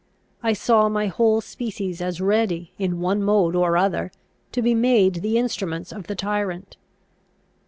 [0.41, 4.11] I saw my whole species as ready, in one mode or other,
[4.51, 6.75] to be made the instruments of the tyrant.